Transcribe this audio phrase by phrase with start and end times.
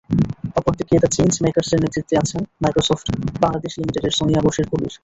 [0.59, 3.07] অপরদিকে the change মেকার্সের নেতৃত্বে আছেন মাইক্রোসফট
[3.43, 4.93] বাংলাদেশ লিমিটেডের সোনিয়া বশির কবির।